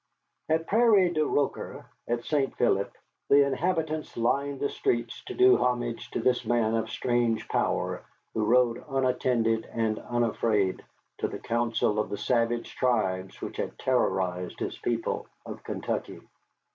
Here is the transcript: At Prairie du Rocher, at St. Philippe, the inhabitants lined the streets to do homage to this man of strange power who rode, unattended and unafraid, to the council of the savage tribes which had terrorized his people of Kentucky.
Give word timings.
At 0.49 0.65
Prairie 0.65 1.11
du 1.13 1.27
Rocher, 1.27 1.85
at 2.07 2.25
St. 2.25 2.55
Philippe, 2.57 2.97
the 3.29 3.45
inhabitants 3.45 4.17
lined 4.17 4.59
the 4.59 4.69
streets 4.71 5.23
to 5.25 5.35
do 5.35 5.57
homage 5.57 6.09
to 6.09 6.19
this 6.19 6.43
man 6.43 6.73
of 6.73 6.89
strange 6.89 7.47
power 7.47 8.03
who 8.33 8.43
rode, 8.43 8.83
unattended 8.89 9.69
and 9.71 9.99
unafraid, 9.99 10.83
to 11.19 11.27
the 11.27 11.37
council 11.37 11.99
of 11.99 12.09
the 12.09 12.17
savage 12.17 12.75
tribes 12.75 13.39
which 13.43 13.57
had 13.57 13.77
terrorized 13.77 14.59
his 14.59 14.75
people 14.79 15.27
of 15.45 15.63
Kentucky. 15.63 16.19